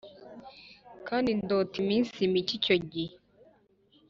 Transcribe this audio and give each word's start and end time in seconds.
kandi 1.07 1.29
ndota 1.39 1.75
iminsi 1.83 2.17
mike 2.31 2.53
icyo 2.59 2.75
gihe 2.91 3.13